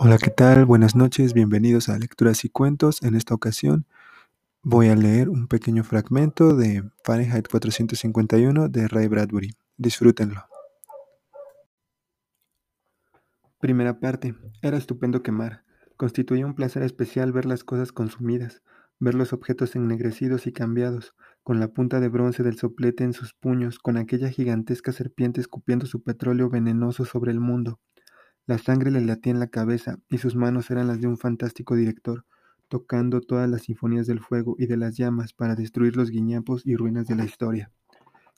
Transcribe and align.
Hola, 0.00 0.16
¿qué 0.16 0.30
tal? 0.30 0.64
Buenas 0.64 0.94
noches, 0.94 1.34
bienvenidos 1.34 1.88
a 1.88 1.98
Lecturas 1.98 2.44
y 2.44 2.48
Cuentos. 2.48 3.02
En 3.02 3.16
esta 3.16 3.34
ocasión 3.34 3.84
voy 4.62 4.90
a 4.90 4.94
leer 4.94 5.28
un 5.28 5.48
pequeño 5.48 5.82
fragmento 5.82 6.54
de 6.54 6.88
Fahrenheit 7.02 7.48
451 7.48 8.68
de 8.68 8.86
Ray 8.86 9.08
Bradbury. 9.08 9.56
Disfrútenlo. 9.76 10.44
Primera 13.58 13.98
parte. 13.98 14.36
Era 14.62 14.76
estupendo 14.76 15.24
quemar. 15.24 15.64
Constituía 15.96 16.46
un 16.46 16.54
placer 16.54 16.84
especial 16.84 17.32
ver 17.32 17.46
las 17.46 17.64
cosas 17.64 17.90
consumidas, 17.90 18.62
ver 19.00 19.16
los 19.16 19.32
objetos 19.32 19.74
ennegrecidos 19.74 20.46
y 20.46 20.52
cambiados, 20.52 21.16
con 21.42 21.58
la 21.58 21.72
punta 21.72 21.98
de 21.98 22.08
bronce 22.08 22.44
del 22.44 22.56
soplete 22.56 23.02
en 23.02 23.14
sus 23.14 23.34
puños, 23.34 23.80
con 23.80 23.96
aquella 23.96 24.30
gigantesca 24.30 24.92
serpiente 24.92 25.40
escupiendo 25.40 25.86
su 25.86 26.04
petróleo 26.04 26.50
venenoso 26.50 27.04
sobre 27.04 27.32
el 27.32 27.40
mundo 27.40 27.80
la 28.48 28.56
sangre 28.56 28.90
le 28.90 29.02
latía 29.02 29.30
en 29.30 29.40
la 29.40 29.48
cabeza 29.48 29.98
y 30.08 30.16
sus 30.16 30.34
manos 30.34 30.70
eran 30.70 30.86
las 30.86 31.02
de 31.02 31.06
un 31.06 31.18
fantástico 31.18 31.76
director, 31.76 32.24
tocando 32.68 33.20
todas 33.20 33.46
las 33.46 33.64
sinfonías 33.64 34.06
del 34.06 34.20
fuego 34.20 34.56
y 34.58 34.64
de 34.64 34.78
las 34.78 34.96
llamas 34.96 35.34
para 35.34 35.54
destruir 35.54 35.96
los 35.96 36.08
guiñapos 36.08 36.64
y 36.64 36.74
ruinas 36.74 37.06
de 37.06 37.14
la 37.14 37.26
historia. 37.26 37.70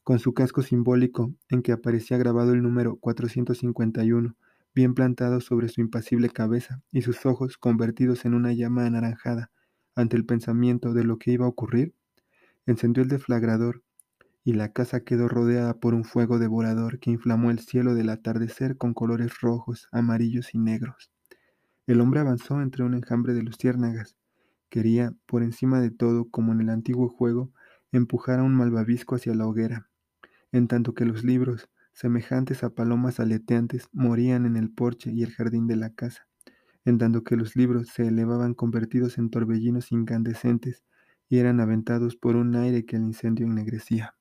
Con 0.03 0.19
su 0.19 0.35
casco 0.35 0.63
simbólico, 0.63 1.33
en 1.49 1.63
que 1.63 1.71
aparecía 1.71 2.19
grabado 2.19 2.55
el 2.55 2.61
número 2.61 2.97
451, 2.97 4.35
bien 4.75 4.95
plantado 4.95 5.41
sobre 5.41 5.69
su 5.69 5.81
impasible 5.81 6.29
cabeza, 6.29 6.83
y 6.91 7.03
sus 7.03 7.25
ojos 7.25 7.57
convertidos 7.57 8.25
en 8.25 8.35
una 8.35 8.53
llama 8.53 8.87
anaranjada, 8.87 9.53
ante 9.95 10.17
el 10.17 10.27
pensamiento 10.27 10.93
de 10.93 11.05
lo 11.05 11.19
que 11.19 11.31
iba 11.31 11.47
a 11.47 11.51
ocurrir, 11.51 11.95
encendió 12.67 13.05
el 13.05 13.09
deflagrador 13.09 13.85
y 14.45 14.55
la 14.55 14.73
casa 14.73 15.01
quedó 15.01 15.29
rodeada 15.29 15.75
por 15.75 15.95
un 15.95 16.05
fuego 16.05 16.39
devorador 16.39 16.99
que 16.99 17.11
inflamó 17.11 17.51
el 17.51 17.59
cielo 17.59 17.95
del 17.95 18.09
atardecer 18.09 18.77
con 18.77 18.95
colores 18.95 19.41
rojos, 19.41 19.89
amarillos 19.93 20.55
y 20.55 20.59
negros. 20.59 21.11
El 21.87 22.01
hombre 22.01 22.21
avanzó 22.21 22.63
entre 22.63 22.85
un 22.85 22.95
enjambre 22.95 23.35
de 23.35 23.43
luciérnagas. 23.43 24.17
Quería, 24.69 25.13
por 25.27 25.43
encima 25.43 25.81
de 25.81 25.91
todo, 25.91 26.29
como 26.31 26.53
en 26.53 26.61
el 26.61 26.71
antiguo 26.71 27.09
juego, 27.09 27.53
empujar 27.93 28.39
a 28.39 28.45
un 28.45 28.55
malvavisco 28.55 29.17
hacia 29.17 29.35
la 29.35 29.47
hoguera, 29.47 29.89
en 30.53 30.69
tanto 30.69 30.95
que 30.95 31.05
los 31.05 31.25
libros, 31.25 31.69
semejantes 31.93 32.63
a 32.63 32.71
palomas 32.71 33.21
aleteantes, 33.21 33.89
morían 33.93 34.47
en 34.47 34.57
el 34.57 34.71
porche 34.71 35.11
y 35.13 35.23
el 35.23 35.33
jardín 35.33 35.67
de 35.67 35.77
la 35.77 35.91
casa, 35.91 36.29
en 36.85 36.99
tanto 36.99 37.25
que 37.25 37.37
los 37.37 37.57
libros 37.57 37.89
se 37.89 38.07
elevaban 38.07 38.55
convertidos 38.55 39.19
en 39.19 39.31
torbellinos 39.31 39.93
incandescentes 39.93 40.85
y 41.29 41.39
eran 41.39 41.61
aventados 41.61 42.17
por 42.17 42.37
un 42.37 42.57
aire 42.57 42.85
que 42.87 42.97
el 42.97 43.03
incendio 43.03 43.47
ennegrecía. 43.47 44.15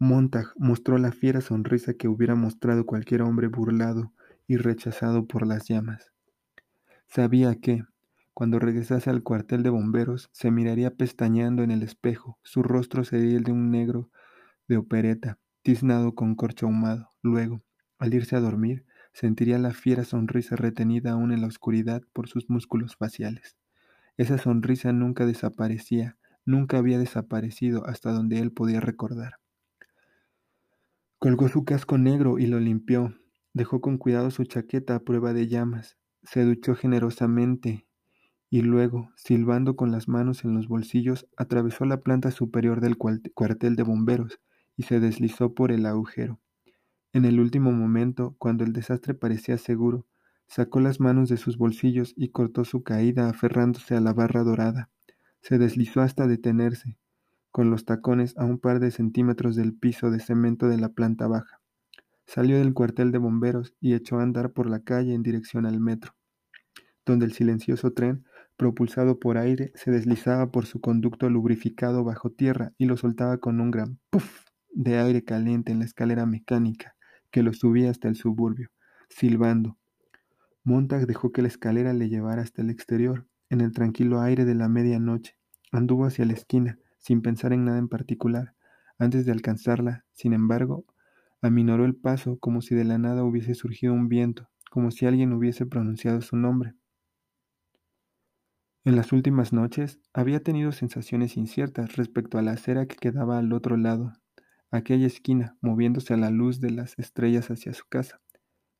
Montag 0.00 0.46
mostró 0.56 0.98
la 0.98 1.12
fiera 1.12 1.40
sonrisa 1.40 1.94
que 1.94 2.08
hubiera 2.08 2.34
mostrado 2.34 2.84
cualquier 2.84 3.22
hombre 3.22 3.46
burlado 3.46 4.12
y 4.46 4.56
rechazado 4.56 5.26
por 5.26 5.46
las 5.46 5.68
llamas. 5.68 6.12
Sabía 7.06 7.54
que, 7.54 7.84
cuando 8.34 8.58
regresase 8.58 9.08
al 9.08 9.22
cuartel 9.22 9.62
de 9.62 9.70
bomberos, 9.70 10.28
se 10.32 10.50
miraría 10.50 10.90
pestañeando 10.90 11.62
en 11.62 11.70
el 11.70 11.84
espejo, 11.84 12.38
su 12.42 12.64
rostro 12.64 13.04
sería 13.04 13.36
el 13.36 13.44
de 13.44 13.52
un 13.52 13.70
negro 13.70 14.10
de 14.66 14.76
opereta, 14.78 15.38
tiznado 15.62 16.16
con 16.16 16.34
corcho 16.34 16.66
ahumado. 16.66 17.10
Luego, 17.22 17.62
al 17.98 18.12
irse 18.14 18.34
a 18.34 18.40
dormir, 18.40 18.84
sentiría 19.12 19.58
la 19.58 19.70
fiera 19.70 20.04
sonrisa 20.04 20.56
retenida 20.56 21.12
aún 21.12 21.30
en 21.30 21.40
la 21.40 21.46
oscuridad 21.46 22.02
por 22.12 22.28
sus 22.28 22.50
músculos 22.50 22.96
faciales. 22.96 23.56
Esa 24.16 24.38
sonrisa 24.38 24.92
nunca 24.92 25.24
desaparecía, 25.24 26.16
nunca 26.44 26.78
había 26.78 26.98
desaparecido 26.98 27.86
hasta 27.86 28.10
donde 28.10 28.40
él 28.40 28.50
podía 28.50 28.80
recordar. 28.80 29.43
Colgó 31.24 31.48
su 31.48 31.64
casco 31.64 31.96
negro 31.96 32.38
y 32.38 32.44
lo 32.46 32.60
limpió. 32.60 33.14
Dejó 33.54 33.80
con 33.80 33.96
cuidado 33.96 34.30
su 34.30 34.44
chaqueta 34.44 34.94
a 34.94 35.00
prueba 35.00 35.32
de 35.32 35.48
llamas. 35.48 35.96
Se 36.22 36.44
duchó 36.44 36.74
generosamente 36.74 37.86
y 38.50 38.60
luego, 38.60 39.10
silbando 39.16 39.74
con 39.74 39.90
las 39.90 40.06
manos 40.06 40.44
en 40.44 40.52
los 40.52 40.68
bolsillos, 40.68 41.26
atravesó 41.38 41.86
la 41.86 42.02
planta 42.02 42.30
superior 42.30 42.82
del 42.82 42.98
cuartel 42.98 43.74
de 43.74 43.82
bomberos 43.82 44.38
y 44.76 44.82
se 44.82 45.00
deslizó 45.00 45.54
por 45.54 45.72
el 45.72 45.86
agujero. 45.86 46.40
En 47.14 47.24
el 47.24 47.40
último 47.40 47.72
momento, 47.72 48.36
cuando 48.36 48.62
el 48.62 48.74
desastre 48.74 49.14
parecía 49.14 49.56
seguro, 49.56 50.06
sacó 50.46 50.78
las 50.80 51.00
manos 51.00 51.30
de 51.30 51.38
sus 51.38 51.56
bolsillos 51.56 52.12
y 52.18 52.32
cortó 52.32 52.66
su 52.66 52.82
caída 52.82 53.30
aferrándose 53.30 53.96
a 53.96 54.00
la 54.02 54.12
barra 54.12 54.42
dorada. 54.42 54.90
Se 55.40 55.56
deslizó 55.56 56.02
hasta 56.02 56.26
detenerse, 56.26 56.98
con 57.54 57.70
los 57.70 57.84
tacones 57.84 58.36
a 58.36 58.44
un 58.44 58.58
par 58.58 58.80
de 58.80 58.90
centímetros 58.90 59.54
del 59.54 59.74
piso 59.74 60.10
de 60.10 60.18
cemento 60.18 60.66
de 60.66 60.76
la 60.76 60.88
planta 60.88 61.28
baja. 61.28 61.60
Salió 62.26 62.58
del 62.58 62.74
cuartel 62.74 63.12
de 63.12 63.18
bomberos 63.18 63.76
y 63.80 63.94
echó 63.94 64.18
a 64.18 64.24
andar 64.24 64.50
por 64.50 64.68
la 64.68 64.80
calle 64.80 65.14
en 65.14 65.22
dirección 65.22 65.64
al 65.64 65.78
metro, 65.78 66.16
donde 67.06 67.26
el 67.26 67.32
silencioso 67.32 67.92
tren, 67.92 68.24
propulsado 68.56 69.20
por 69.20 69.38
aire, 69.38 69.70
se 69.76 69.92
deslizaba 69.92 70.50
por 70.50 70.66
su 70.66 70.80
conducto 70.80 71.30
lubrificado 71.30 72.02
bajo 72.02 72.28
tierra 72.28 72.72
y 72.76 72.86
lo 72.86 72.96
soltaba 72.96 73.38
con 73.38 73.60
un 73.60 73.70
gran 73.70 74.00
puff 74.10 74.46
de 74.72 74.98
aire 74.98 75.22
caliente 75.22 75.70
en 75.70 75.78
la 75.78 75.84
escalera 75.84 76.26
mecánica 76.26 76.96
que 77.30 77.44
lo 77.44 77.52
subía 77.52 77.88
hasta 77.88 78.08
el 78.08 78.16
suburbio, 78.16 78.72
silbando. 79.08 79.78
Montag 80.64 81.06
dejó 81.06 81.30
que 81.30 81.42
la 81.42 81.48
escalera 81.48 81.92
le 81.92 82.08
llevara 82.08 82.42
hasta 82.42 82.62
el 82.62 82.70
exterior, 82.70 83.28
en 83.48 83.60
el 83.60 83.70
tranquilo 83.70 84.20
aire 84.20 84.44
de 84.44 84.56
la 84.56 84.68
medianoche. 84.68 85.36
Anduvo 85.70 86.06
hacia 86.06 86.24
la 86.24 86.32
esquina, 86.32 86.80
sin 87.04 87.20
pensar 87.20 87.52
en 87.52 87.66
nada 87.66 87.76
en 87.76 87.88
particular. 87.88 88.54
Antes 88.98 89.26
de 89.26 89.32
alcanzarla, 89.32 90.06
sin 90.12 90.32
embargo, 90.32 90.86
aminoró 91.42 91.84
el 91.84 91.94
paso 91.94 92.38
como 92.38 92.62
si 92.62 92.74
de 92.74 92.84
la 92.84 92.96
nada 92.96 93.24
hubiese 93.24 93.54
surgido 93.54 93.92
un 93.92 94.08
viento, 94.08 94.48
como 94.70 94.90
si 94.90 95.04
alguien 95.04 95.34
hubiese 95.34 95.66
pronunciado 95.66 96.22
su 96.22 96.38
nombre. 96.38 96.74
En 98.86 98.96
las 98.96 99.12
últimas 99.12 99.52
noches 99.52 100.00
había 100.14 100.42
tenido 100.42 100.72
sensaciones 100.72 101.36
inciertas 101.36 101.96
respecto 101.96 102.38
a 102.38 102.42
la 102.42 102.52
acera 102.52 102.86
que 102.86 102.96
quedaba 102.96 103.38
al 103.38 103.52
otro 103.52 103.76
lado, 103.76 104.14
aquella 104.70 105.06
esquina, 105.06 105.58
moviéndose 105.60 106.14
a 106.14 106.16
la 106.16 106.30
luz 106.30 106.58
de 106.58 106.70
las 106.70 106.98
estrellas 106.98 107.50
hacia 107.50 107.74
su 107.74 107.84
casa. 107.86 108.22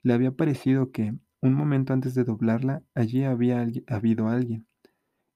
Le 0.03 0.15
había 0.15 0.31
parecido 0.31 0.93
que, 0.93 1.15
un 1.43 1.53
momento 1.53 1.93
antes 1.93 2.15
de 2.15 2.25
doblarla, 2.25 2.83
allí 2.95 3.25
había 3.25 3.67
habido 3.87 4.29
alguien. 4.29 4.67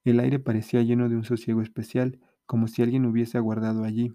El 0.05 0.21
aire 0.21 0.39
parecía 0.39 0.81
lleno 0.81 1.11
de 1.11 1.17
un 1.17 1.25
sosiego 1.25 1.61
especial, 1.61 2.19
como 2.49 2.67
si 2.67 2.81
alguien 2.81 3.05
hubiese 3.05 3.37
aguardado 3.37 3.85
allí, 3.85 4.11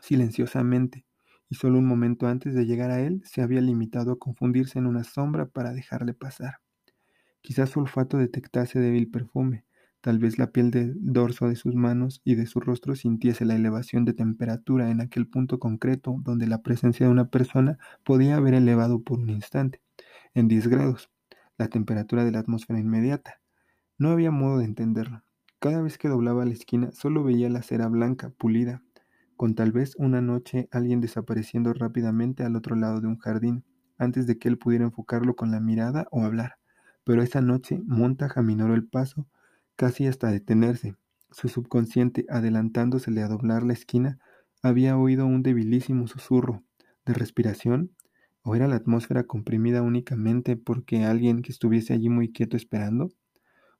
silenciosamente, 0.00 1.04
y 1.50 1.56
solo 1.56 1.78
un 1.78 1.84
momento 1.84 2.26
antes 2.26 2.54
de 2.54 2.64
llegar 2.64 2.90
a 2.90 3.00
él 3.00 3.20
se 3.26 3.42
había 3.42 3.60
limitado 3.60 4.12
a 4.12 4.18
confundirse 4.18 4.78
en 4.78 4.86
una 4.86 5.04
sombra 5.04 5.44
para 5.44 5.74
dejarle 5.74 6.14
pasar. 6.14 6.60
Quizás 7.42 7.68
su 7.68 7.80
olfato 7.80 8.16
detectase 8.16 8.80
débil 8.80 9.10
perfume, 9.10 9.66
tal 10.00 10.18
vez 10.18 10.38
la 10.38 10.52
piel 10.52 10.70
del 10.70 10.94
dorso 10.96 11.46
de 11.46 11.56
sus 11.56 11.74
manos 11.74 12.22
y 12.24 12.34
de 12.34 12.46
su 12.46 12.60
rostro 12.60 12.96
sintiese 12.96 13.44
la 13.44 13.56
elevación 13.56 14.06
de 14.06 14.14
temperatura 14.14 14.90
en 14.90 15.02
aquel 15.02 15.28
punto 15.28 15.58
concreto 15.58 16.16
donde 16.22 16.46
la 16.46 16.62
presencia 16.62 17.04
de 17.04 17.12
una 17.12 17.28
persona 17.28 17.76
podía 18.04 18.36
haber 18.36 18.54
elevado 18.54 19.02
por 19.02 19.18
un 19.18 19.28
instante, 19.28 19.82
en 20.32 20.48
10 20.48 20.68
grados, 20.68 21.10
la 21.58 21.68
temperatura 21.68 22.24
de 22.24 22.32
la 22.32 22.38
atmósfera 22.38 22.80
inmediata. 22.80 23.42
No 23.98 24.08
había 24.12 24.30
modo 24.30 24.60
de 24.60 24.64
entenderlo. 24.64 25.22
Cada 25.64 25.80
vez 25.80 25.96
que 25.96 26.10
doblaba 26.10 26.44
la 26.44 26.52
esquina 26.52 26.92
solo 26.92 27.24
veía 27.24 27.48
la 27.48 27.62
cera 27.62 27.88
blanca, 27.88 28.28
pulida, 28.28 28.82
con 29.34 29.54
tal 29.54 29.72
vez 29.72 29.94
una 29.96 30.20
noche 30.20 30.68
alguien 30.70 31.00
desapareciendo 31.00 31.72
rápidamente 31.72 32.42
al 32.42 32.54
otro 32.54 32.76
lado 32.76 33.00
de 33.00 33.06
un 33.06 33.16
jardín, 33.16 33.64
antes 33.96 34.26
de 34.26 34.36
que 34.36 34.50
él 34.50 34.58
pudiera 34.58 34.84
enfocarlo 34.84 35.36
con 35.36 35.50
la 35.50 35.60
mirada 35.60 36.06
o 36.10 36.20
hablar. 36.20 36.58
Pero 37.02 37.22
esa 37.22 37.40
noche 37.40 37.80
Montaja 37.86 38.40
aminoró 38.40 38.74
el 38.74 38.86
paso 38.86 39.26
casi 39.74 40.06
hasta 40.06 40.30
detenerse. 40.30 40.96
Su 41.30 41.48
subconsciente, 41.48 42.26
adelantándosele 42.28 43.22
a 43.22 43.28
doblar 43.28 43.62
la 43.62 43.72
esquina, 43.72 44.18
había 44.62 44.98
oído 44.98 45.24
un 45.24 45.42
debilísimo 45.42 46.08
susurro 46.08 46.62
de 47.06 47.14
respiración, 47.14 47.90
o 48.42 48.54
era 48.54 48.68
la 48.68 48.76
atmósfera 48.76 49.24
comprimida 49.24 49.80
únicamente 49.80 50.58
porque 50.58 51.04
alguien 51.04 51.40
que 51.40 51.52
estuviese 51.52 51.94
allí 51.94 52.10
muy 52.10 52.30
quieto 52.32 52.54
esperando. 52.54 53.12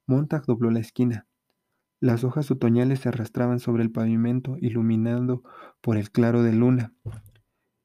Montag 0.07 0.47
dobló 0.47 0.71
la 0.71 0.81
esquina, 0.81 1.27
las 2.05 2.23
hojas 2.23 2.51
otoñales 2.51 3.01
se 3.01 3.09
arrastraban 3.09 3.61
sobre 3.61 3.83
el 3.83 3.91
pavimento, 3.91 4.59
iluminando 4.61 5.43
por 5.81 5.97
el 5.97 6.11
claro 6.11 6.43
de 6.43 6.53
luna, 6.53 6.93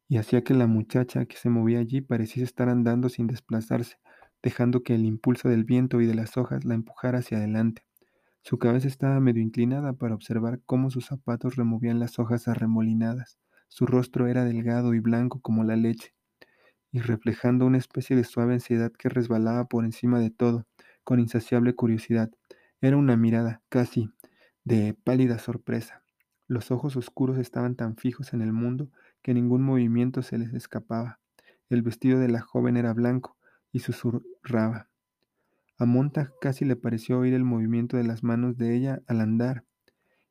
y 0.10 0.18
hacía 0.18 0.44
que 0.44 0.54
la 0.54 0.68
muchacha 0.68 1.26
que 1.26 1.38
se 1.38 1.50
movía 1.50 1.80
allí 1.80 2.02
pareciese 2.02 2.44
estar 2.44 2.68
andando 2.68 3.08
sin 3.08 3.28
desplazarse, 3.28 3.96
dejando 4.44 4.84
que 4.84 4.94
el 4.94 5.06
impulso 5.06 5.48
del 5.48 5.64
viento 5.64 6.02
y 6.02 6.06
de 6.06 6.16
las 6.16 6.36
hojas 6.36 6.66
la 6.66 6.74
empujara 6.74 7.20
hacia 7.20 7.38
adelante. 7.38 7.86
Su 8.42 8.58
cabeza 8.58 8.90
estaba 8.90 9.22
medio 9.22 9.42
inclinada 9.42 9.94
para 9.94 10.16
observar 10.16 10.60
cómo 10.66 10.90
sus 10.90 11.06
zapatos 11.06 11.56
removían 11.56 12.00
las 12.00 12.20
hojas 12.20 12.50
arremolinadas. 12.50 13.40
Su 13.70 13.86
rostro 13.86 14.28
era 14.28 14.44
delgado 14.44 14.94
y 14.96 15.00
blanco 15.00 15.40
como 15.40 15.64
la 15.64 15.78
leche, 15.78 16.14
y 16.92 17.00
reflejando 17.00 17.66
una 17.66 17.78
especie 17.78 18.18
de 18.18 18.26
suave 18.26 18.56
ansiedad 18.56 18.92
que 18.92 19.08
resbalaba 19.08 19.70
por 19.70 19.86
encima 19.86 20.20
de 20.20 20.30
todo, 20.30 20.66
con 21.06 21.22
insaciable 21.22 21.74
curiosidad. 21.74 22.30
Era 22.82 22.96
una 22.96 23.18
mirada, 23.18 23.62
casi, 23.68 24.10
de 24.64 24.94
pálida 25.04 25.38
sorpresa. 25.38 26.02
Los 26.48 26.72
ojos 26.72 26.96
oscuros 26.96 27.38
estaban 27.38 27.76
tan 27.76 27.98
fijos 27.98 28.34
en 28.34 28.42
el 28.42 28.54
mundo 28.54 28.90
que 29.22 29.34
ningún 29.34 29.64
movimiento 29.64 30.22
se 30.22 30.38
les 30.38 30.54
escapaba. 30.54 31.20
El 31.70 31.82
vestido 31.82 32.20
de 32.20 32.30
la 32.30 32.40
joven 32.40 32.78
era 32.78 32.94
blanco 32.94 33.36
y 33.74 33.80
susurraba. 33.80 34.88
A 35.78 35.86
Montag 35.86 36.32
casi 36.40 36.64
le 36.64 36.78
pareció 36.78 37.20
oír 37.20 37.34
el 37.34 37.44
movimiento 37.44 37.98
de 37.98 38.06
las 38.06 38.24
manos 38.24 38.58
de 38.58 38.76
ella 38.76 39.02
al 39.08 39.20
andar, 39.20 39.66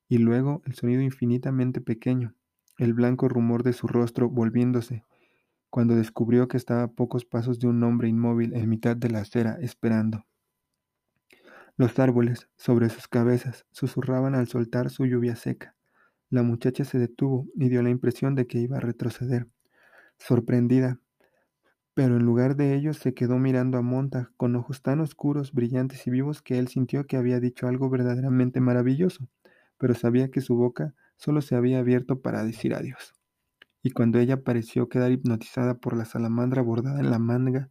y 0.08 0.16
luego 0.16 0.62
el 0.64 0.74
sonido 0.74 1.02
infinitamente 1.02 1.82
pequeño, 1.82 2.34
el 2.78 2.94
blanco 2.94 3.28
rumor 3.28 3.62
de 3.62 3.74
su 3.74 3.86
rostro 3.86 4.30
volviéndose, 4.30 5.04
cuando 5.68 5.94
descubrió 5.94 6.48
que 6.48 6.56
estaba 6.56 6.84
a 6.84 6.92
pocos 6.92 7.26
pasos 7.26 7.58
de 7.58 7.66
un 7.66 7.82
hombre 7.82 8.08
inmóvil 8.08 8.54
en 8.54 8.70
mitad 8.70 8.96
de 8.96 9.10
la 9.10 9.20
acera, 9.20 9.58
esperando. 9.60 10.24
Los 11.78 11.98
árboles, 11.98 12.50
sobre 12.56 12.90
sus 12.90 13.08
cabezas, 13.08 13.64
susurraban 13.70 14.34
al 14.34 14.48
soltar 14.48 14.90
su 14.90 15.06
lluvia 15.06 15.34
seca. 15.34 15.74
La 16.28 16.42
muchacha 16.42 16.84
se 16.84 16.98
detuvo 16.98 17.46
y 17.54 17.70
dio 17.70 17.82
la 17.82 17.88
impresión 17.88 18.34
de 18.34 18.46
que 18.46 18.58
iba 18.58 18.76
a 18.76 18.80
retroceder, 18.80 19.48
sorprendida, 20.18 21.00
pero 21.94 22.18
en 22.18 22.24
lugar 22.24 22.56
de 22.56 22.74
ello 22.74 22.92
se 22.92 23.14
quedó 23.14 23.38
mirando 23.38 23.78
a 23.78 23.82
Montag 23.82 24.30
con 24.36 24.54
ojos 24.56 24.82
tan 24.82 25.00
oscuros, 25.00 25.52
brillantes 25.54 26.06
y 26.06 26.10
vivos 26.10 26.42
que 26.42 26.58
él 26.58 26.68
sintió 26.68 27.06
que 27.06 27.16
había 27.16 27.40
dicho 27.40 27.66
algo 27.66 27.88
verdaderamente 27.88 28.60
maravilloso, 28.60 29.26
pero 29.78 29.94
sabía 29.94 30.30
que 30.30 30.42
su 30.42 30.54
boca 30.54 30.94
solo 31.16 31.40
se 31.40 31.54
había 31.56 31.78
abierto 31.78 32.20
para 32.20 32.44
decir 32.44 32.74
adiós 32.74 33.14
y 33.82 33.90
cuando 33.90 34.18
ella 34.18 34.42
pareció 34.42 34.88
quedar 34.88 35.12
hipnotizada 35.12 35.74
por 35.78 35.96
la 35.96 36.04
salamandra 36.04 36.62
bordada 36.62 37.00
en 37.00 37.10
la 37.10 37.18
manga 37.18 37.70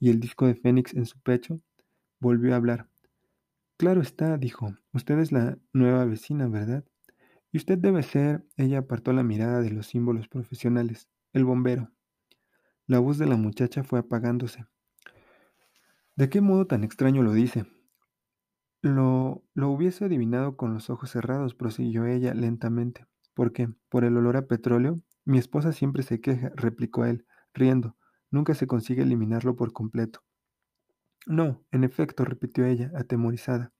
y 0.00 0.10
el 0.10 0.20
disco 0.20 0.46
de 0.46 0.54
Fénix 0.54 0.94
en 0.94 1.06
su 1.06 1.18
pecho, 1.20 1.60
volvió 2.20 2.52
a 2.52 2.56
hablar. 2.56 2.88
Claro 3.76 4.00
está, 4.02 4.38
dijo, 4.38 4.76
usted 4.92 5.18
es 5.18 5.32
la 5.32 5.58
nueva 5.72 6.04
vecina, 6.04 6.46
¿verdad? 6.46 6.84
Y 7.50 7.58
usted 7.58 7.76
debe 7.76 8.04
ser, 8.04 8.44
ella 8.56 8.78
apartó 8.78 9.12
la 9.12 9.24
mirada 9.24 9.60
de 9.62 9.70
los 9.70 9.88
símbolos 9.88 10.28
profesionales, 10.28 11.08
el 11.32 11.44
bombero. 11.44 11.90
La 12.86 13.00
voz 13.00 13.18
de 13.18 13.26
la 13.26 13.36
muchacha 13.36 13.82
fue 13.82 13.98
apagándose. 13.98 14.66
¿De 16.14 16.28
qué 16.28 16.40
modo 16.40 16.66
tan 16.68 16.84
extraño 16.84 17.22
lo 17.22 17.32
dice? 17.32 17.66
Lo, 18.80 19.42
lo 19.54 19.70
hubiese 19.70 20.04
adivinado 20.04 20.56
con 20.56 20.72
los 20.72 20.88
ojos 20.88 21.10
cerrados, 21.10 21.56
prosiguió 21.56 22.06
ella 22.06 22.32
lentamente. 22.32 23.06
¿Por 23.34 23.52
qué? 23.52 23.68
¿Por 23.88 24.04
el 24.04 24.16
olor 24.16 24.36
a 24.36 24.46
petróleo? 24.46 25.00
Mi 25.24 25.38
esposa 25.38 25.72
siempre 25.72 26.04
se 26.04 26.20
queja, 26.20 26.52
replicó 26.54 27.06
él, 27.06 27.26
riendo. 27.52 27.96
Nunca 28.30 28.54
se 28.54 28.68
consigue 28.68 29.02
eliminarlo 29.02 29.56
por 29.56 29.72
completo. 29.72 30.22
No, 31.26 31.62
en 31.70 31.84
efecto, 31.84 32.24
repitió 32.24 32.66
ella, 32.66 32.90
atemorizada. 32.94 33.72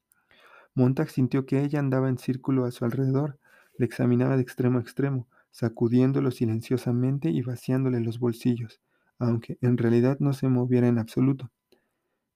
Montag 0.75 1.11
sintió 1.11 1.47
que 1.47 1.63
ella 1.63 1.79
andaba 1.79 2.09
en 2.09 2.19
círculo 2.19 2.65
a 2.65 2.71
su 2.71 2.85
alrededor, 2.85 3.39
le 3.79 3.87
examinaba 3.87 4.37
de 4.37 4.43
extremo 4.43 4.79
a 4.79 4.83
extremo, 4.83 5.29
sacudiéndolo 5.51 6.31
silenciosamente 6.31 7.31
y 7.31 7.43
vaciándole 7.43 8.01
los 8.01 8.19
bolsillos, 8.19 8.81
aunque 9.19 9.59
en 9.61 9.79
realidad 9.79 10.19
no 10.21 10.33
se 10.33 10.49
moviera 10.49 10.89
en 10.89 10.99
absoluto. 10.99 11.51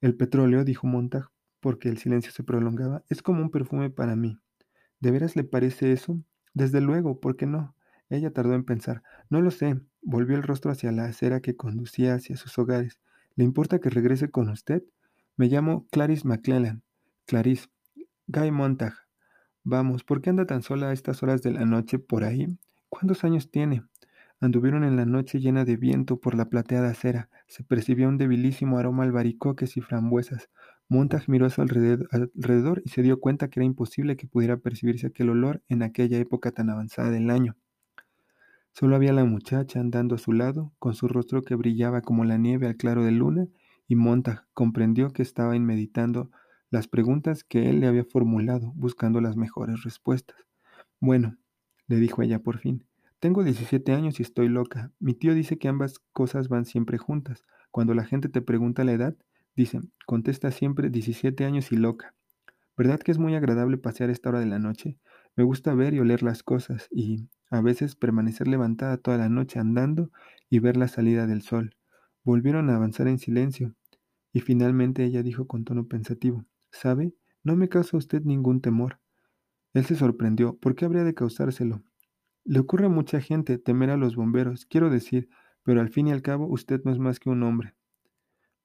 El 0.01 0.17
petróleo, 0.17 0.65
dijo 0.65 0.87
Montag, 0.87 1.31
porque 1.61 1.89
el 1.89 1.99
silencio 1.99 2.33
se 2.33 2.45
prolongaba, 2.45 3.03
es 3.09 3.23
como 3.23 3.43
un 3.43 3.51
perfume 3.51 3.91
para 3.91 4.17
mí. 4.17 4.39
¿De 5.01 5.11
veras 5.11 5.37
le 5.37 5.45
parece 5.45 5.93
eso? 5.93 6.19
Desde 6.55 6.81
luego, 6.81 7.21
¿por 7.21 7.37
qué 7.37 7.47
no? 7.47 7.75
Ella 8.11 8.33
tardó 8.33 8.55
en 8.55 8.65
pensar. 8.65 9.03
No 9.31 9.41
lo 9.41 9.51
sé. 9.51 9.81
Volvió 10.03 10.37
el 10.37 10.43
rostro 10.43 10.71
hacia 10.71 10.93
la 10.93 11.05
acera 11.05 11.41
que 11.41 11.57
conducía 11.57 12.15
hacia 12.15 12.37
sus 12.37 12.59
hogares. 12.59 13.01
¿Le 13.37 13.45
importa 13.45 13.79
que 13.81 13.91
regrese 13.91 14.31
con 14.31 14.49
usted? 14.49 14.83
Me 15.39 15.47
llamo 15.47 15.87
Clarice 15.93 16.27
McClellan. 16.27 16.83
Clarice. 17.25 17.69
Guy 18.27 18.51
Montag. 18.51 18.95
Vamos, 19.63 20.03
¿por 20.03 20.21
qué 20.21 20.31
anda 20.31 20.47
tan 20.47 20.63
sola 20.63 20.89
a 20.89 20.93
estas 20.93 21.23
horas 21.23 21.43
de 21.43 21.53
la 21.53 21.65
noche 21.65 22.01
por 22.01 22.25
ahí? 22.25 22.59
¿Cuántos 22.89 23.23
años 23.23 23.49
tiene? 23.49 23.85
Anduvieron 24.41 24.83
en 24.83 24.97
la 24.97 25.07
noche 25.07 25.39
llena 25.39 25.65
de 25.65 25.77
viento 25.77 26.19
por 26.19 26.35
la 26.35 26.47
plateada 26.47 26.91
acera. 26.91 27.29
Se 27.47 27.63
percibía 27.63 28.09
un 28.09 28.19
debilísimo 28.19 28.81
aroma 28.81 29.05
albaricoques 29.05 29.77
y 29.77 29.81
frambuesas. 29.81 30.51
Montag 30.89 31.29
miró 31.29 31.47
a 31.47 31.51
su 31.51 31.63
alrededor 31.63 32.83
y 32.85 32.89
se 32.89 33.03
dio 33.03 33.21
cuenta 33.21 33.47
que 33.47 33.61
era 33.61 33.65
imposible 33.65 34.17
que 34.17 34.27
pudiera 34.27 34.57
percibirse 34.57 35.07
aquel 35.07 35.31
olor 35.31 35.63
en 35.69 35.85
aquella 35.85 36.19
época 36.19 36.51
tan 36.51 36.69
avanzada 36.69 37.11
del 37.11 37.31
año. 37.31 37.55
Solo 38.73 38.97
había 38.97 39.13
la 39.13 39.25
muchacha 39.25 39.79
andando 39.79 40.17
a 40.17 40.19
su 40.19 40.33
lado, 40.33 40.73
con 40.81 40.95
su 40.95 41.07
rostro 41.07 41.43
que 41.43 41.55
brillaba 41.55 42.01
como 42.01 42.25
la 42.25 42.39
nieve 42.39 42.67
al 42.67 42.75
claro 42.75 43.05
de 43.05 43.13
luna, 43.13 43.47
y 43.89 43.97
Montag 43.97 44.47
comprendió 44.55 45.11
que 45.11 45.23
estaba 45.23 45.59
meditando 45.59 46.31
las 46.71 46.87
preguntas 46.87 47.43
que 47.43 47.71
él 47.71 47.81
le 47.81 47.87
había 47.87 48.05
formulado, 48.05 48.73
buscando 48.77 49.21
las 49.21 49.37
mejores 49.37 49.83
respuestas. 49.83 50.37
Bueno, 51.01 51.37
le 51.87 51.97
dijo 51.97 52.23
ella 52.23 52.41
por 52.41 52.59
fin, 52.59 52.85
tengo 53.19 53.43
17 53.43 53.93
años 53.93 54.21
y 54.21 54.23
estoy 54.23 54.49
loca. 54.49 54.93
Mi 55.01 55.15
tío 55.15 55.35
dice 55.35 55.59
que 55.59 55.67
ambas 55.67 55.99
cosas 56.13 56.49
van 56.49 56.67
siempre 56.67 56.99
juntas. 56.99 57.43
Cuando 57.71 57.95
la 57.95 58.05
gente 58.05 58.29
te 58.29 58.43
pregunta 58.43 58.85
la 58.85 58.93
edad, 58.93 59.17
dicen, 59.57 59.91
contesta 60.07 60.51
siempre 60.53 60.91
17 60.91 61.45
años 61.45 61.73
y 61.73 61.77
loca. 61.77 62.15
¿Verdad 62.77 63.01
que 63.01 63.11
es 63.11 63.19
muy 63.19 63.35
agradable 63.35 63.77
pasear 63.77 64.11
esta 64.11 64.29
hora 64.29 64.39
de 64.39 64.47
la 64.47 64.61
noche? 64.61 64.99
Me 65.35 65.43
gusta 65.43 65.75
ver 65.75 65.95
y 65.95 66.01
oler 66.01 66.23
las 66.23 66.45
cosas 66.45 66.87
y, 66.93 67.29
a 67.51 67.61
veces 67.61 67.97
permanecer 67.97 68.47
levantada 68.47 68.99
toda 68.99 69.17
la 69.17 69.29
noche 69.29 69.59
andando 69.59 70.11
y 70.51 70.59
ver 70.59 70.77
la 70.77 70.87
salida 70.87 71.27
del 71.27 71.43
sol. 71.43 71.75
Volvieron 72.29 72.69
a 72.69 72.77
avanzar 72.77 73.09
en 73.09 73.19
silencio, 73.19 73.75
y 74.35 74.41
finalmente 74.41 75.03
ella 75.03 75.23
dijo 75.23 75.47
con 75.47 75.65
tono 75.65 75.89
pensativo, 75.89 76.45
¿Sabe? 76.71 77.15
No 77.43 77.57
me 77.57 77.71
causa 77.71 77.97
usted 77.97 78.21
ningún 78.23 78.61
temor. 78.61 79.01
Él 79.73 79.87
se 79.87 79.97
sorprendió. 79.97 80.55
¿Por 80.59 80.75
qué 80.75 80.85
habría 80.85 81.05
de 81.05 81.15
causárselo? 81.15 81.83
Le 82.45 82.59
ocurre 82.59 82.85
a 82.85 82.91
mucha 82.91 83.23
gente 83.23 83.57
temer 83.57 83.89
a 83.89 83.97
los 83.97 84.15
bomberos, 84.15 84.67
quiero 84.67 84.91
decir, 84.91 85.31
pero 85.63 85.81
al 85.81 85.89
fin 85.89 86.09
y 86.09 86.13
al 86.13 86.21
cabo 86.21 86.47
usted 86.49 86.83
no 86.85 86.93
es 86.93 86.99
más 86.99 87.19
que 87.19 87.31
un 87.31 87.43
hombre. 87.43 87.75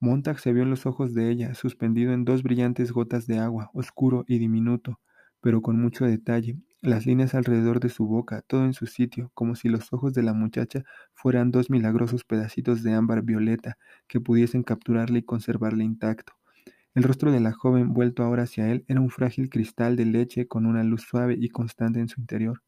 Montag 0.02 0.40
se 0.40 0.52
vio 0.52 0.64
en 0.64 0.70
los 0.70 0.86
ojos 0.86 1.14
de 1.14 1.32
ella, 1.32 1.54
suspendido 1.54 2.12
en 2.12 2.26
dos 2.26 2.44
brillantes 2.44 2.92
gotas 2.92 3.28
de 3.28 3.40
agua, 3.40 3.72
oscuro 3.74 4.26
y 4.28 4.40
diminuto, 4.40 5.00
pero 5.40 5.62
con 5.62 5.80
mucho 5.80 6.04
detalle, 6.04 6.58
las 6.84 7.06
líneas 7.06 7.34
alrededor 7.34 7.80
de 7.80 7.90
su 7.90 8.06
boca, 8.06 8.42
todo 8.42 8.66
en 8.66 8.74
su 8.74 8.88
sitio, 8.88 9.32
como 9.34 9.56
si 9.56 9.70
los 9.70 9.94
ojos 9.94 10.14
de 10.14 10.22
la 10.22 10.34
muchacha 10.34 10.84
fueran 11.14 11.50
dos 11.50 11.70
milagrosos 11.70 12.26
pedacitos 12.26 12.84
de 12.84 12.94
ámbar 12.94 13.24
violeta 13.24 13.78
que 14.08 14.20
pudiesen 14.20 14.64
capturarle 14.64 15.20
y 15.20 15.24
conservarle 15.24 15.86
intacto. 15.86 16.34
El 16.94 17.04
rostro 17.04 17.32
de 17.32 17.40
la 17.40 17.54
joven, 17.54 17.94
vuelto 17.94 18.24
ahora 18.24 18.44
hacia 18.44 18.70
él, 18.70 18.84
era 18.88 19.02
un 19.02 19.10
frágil 19.10 19.50
cristal 19.50 19.96
de 19.96 20.06
leche 20.06 20.48
con 20.48 20.66
una 20.66 20.84
luz 20.84 21.04
suave 21.04 21.38
y 21.40 21.50
constante 21.50 22.00
en 22.00 22.10
su 22.10 22.20
interior. 22.20 22.62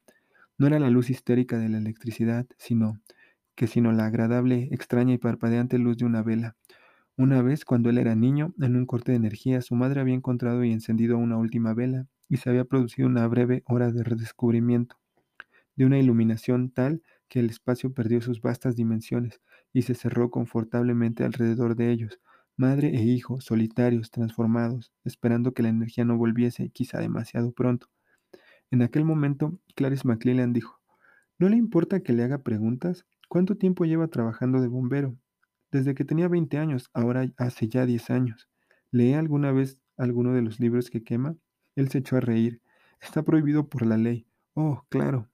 No 0.58 0.68
era 0.68 0.80
la 0.80 0.90
luz 0.90 1.10
histérica 1.10 1.58
de 1.58 1.70
la 1.70 1.78
electricidad, 1.78 2.48
sino 2.58 3.02
que 3.56 3.68
sino 3.68 3.92
la 3.92 4.06
agradable, 4.06 4.70
extraña 4.72 5.14
y 5.14 5.18
parpadeante 5.18 5.78
luz 5.78 5.98
de 5.98 6.06
una 6.06 6.24
vela. 6.24 6.56
Una 7.18 7.42
vez, 7.42 7.66
cuando 7.66 7.90
él 7.90 7.98
era 7.98 8.16
niño, 8.16 8.54
en 8.62 8.78
un 8.78 8.86
corte 8.86 9.12
de 9.12 9.18
energía, 9.18 9.62
su 9.62 9.76
madre 9.76 10.00
había 10.00 10.14
encontrado 10.16 10.64
y 10.64 10.72
encendido 10.72 11.18
una 11.18 11.38
última 11.38 11.74
vela, 11.74 12.08
y 12.30 12.38
se 12.38 12.50
había 12.50 12.64
producido 12.64 13.08
una 13.08 13.28
breve 13.28 13.64
hora 13.66 13.92
de 13.92 14.02
redescubrimiento, 14.02 14.98
de 15.76 15.86
una 15.86 16.00
iluminación 16.00 16.72
tal 16.72 17.04
que 17.30 17.40
el 17.42 17.50
espacio 17.50 17.94
perdió 17.94 18.22
sus 18.22 18.42
vastas 18.42 18.76
dimensiones 18.76 19.42
y 19.74 19.84
se 19.84 19.96
cerró 19.96 20.32
confortablemente 20.32 21.24
alrededor 21.24 21.76
de 21.76 21.92
ellos, 21.92 22.20
madre 22.58 22.90
e 22.90 23.04
hijo, 23.04 23.42
solitarios, 23.42 24.12
transformados, 24.12 24.94
esperando 25.04 25.54
que 25.54 25.64
la 25.64 25.70
energía 25.70 26.06
no 26.06 26.18
volviese, 26.18 26.70
quizá 26.70 27.00
demasiado 27.00 27.52
pronto. 27.54 27.88
En 28.72 28.82
aquel 28.82 29.06
momento, 29.06 29.60
Clarice 29.76 30.08
McClellan 30.08 30.54
dijo, 30.54 30.80
¿No 31.40 31.50
le 31.50 31.58
importa 31.58 32.02
que 32.02 32.14
le 32.14 32.24
haga 32.24 32.44
preguntas? 32.44 33.06
¿Cuánto 33.30 33.58
tiempo 33.58 33.86
lleva 33.86 34.08
trabajando 34.10 34.62
de 34.62 34.68
bombero? 34.70 35.18
Desde 35.76 35.94
que 35.94 36.06
tenía 36.06 36.30
20 36.30 36.58
años, 36.58 36.90
ahora 36.94 37.30
hace 37.36 37.68
ya 37.68 37.86
10 37.86 38.10
años. 38.10 38.48
¿Lee 38.92 39.12
alguna 39.12 39.52
vez 39.52 39.78
alguno 39.98 40.32
de 40.32 40.42
los 40.42 40.62
libros 40.62 40.90
que 40.90 41.04
quema? 41.04 41.36
Él 41.76 41.90
se 41.90 41.98
echó 41.98 42.16
a 42.16 42.22
reír. 42.22 42.62
Está 43.02 43.24
prohibido 43.24 43.68
por 43.68 43.86
la 43.86 43.98
ley. 43.98 44.26
Oh, 44.54 44.86
claro. 44.88 45.28